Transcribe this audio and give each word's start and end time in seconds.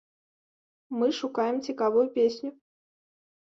Мы 1.01 1.07
шукаем 1.19 1.61
цікавую 1.69 2.05
песню. 2.19 2.49